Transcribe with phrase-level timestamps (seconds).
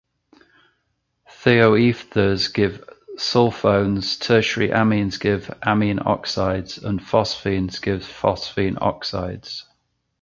[1.29, 2.83] Thioethers give
[3.19, 9.67] sulfones, tertiary amines give amine oxides, and phosphines give phosphine oxides.